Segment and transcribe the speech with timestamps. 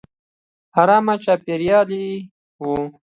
[0.81, 2.07] ارامه چاپېریال یې
[2.63, 2.65] و.